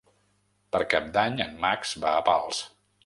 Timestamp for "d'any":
1.17-1.37